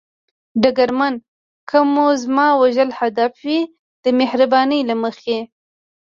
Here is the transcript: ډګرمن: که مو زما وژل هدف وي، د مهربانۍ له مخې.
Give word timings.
ډګرمن: 0.61 1.15
که 1.69 1.77
مو 1.93 2.05
زما 2.23 2.47
وژل 2.61 2.89
هدف 2.99 3.33
وي، 3.45 3.61
د 4.03 4.05
مهربانۍ 4.19 4.81
له 4.89 4.95
مخې. 5.03 5.39